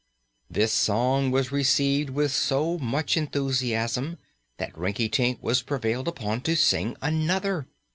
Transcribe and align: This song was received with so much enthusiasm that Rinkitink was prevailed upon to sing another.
This 0.49 0.71
song 0.71 1.29
was 1.29 1.51
received 1.51 2.09
with 2.09 2.31
so 2.31 2.79
much 2.79 3.15
enthusiasm 3.15 4.17
that 4.57 4.75
Rinkitink 4.75 5.43
was 5.43 5.61
prevailed 5.61 6.07
upon 6.07 6.41
to 6.41 6.55
sing 6.55 6.95
another. 7.03 7.67